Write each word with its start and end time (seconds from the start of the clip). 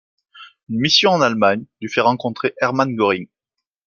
Une 0.69 0.79
mission 0.79 1.11
en 1.11 1.21
Allemagne 1.21 1.63
lui 1.79 1.87
fait 1.87 2.01
rencontrer 2.01 2.55
Hermann 2.59 2.95
Göring. 2.95 3.27